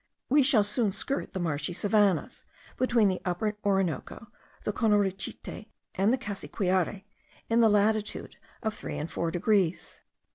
We 0.29 0.41
shall 0.41 0.63
soon 0.63 0.93
skirt 0.93 1.33
the 1.33 1.39
marshy 1.39 1.73
savannahs, 1.73 2.43
between 2.75 3.07
the 3.07 3.21
Upper 3.23 3.55
Orinoco, 3.63 4.29
the 4.63 4.73
Conorichite, 4.73 5.67
and 5.93 6.11
the 6.11 6.17
Cassiquiare, 6.17 7.03
in 7.51 7.61
the 7.61 7.69
latitude 7.69 8.37
of 8.63 8.73
3 8.73 8.97
and 8.97 9.11
4 9.11 9.29
degrees. 9.29 10.01